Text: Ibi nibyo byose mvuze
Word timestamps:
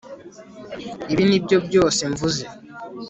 Ibi 1.11 1.23
nibyo 1.29 1.57
byose 1.67 2.01
mvuze 2.11 2.43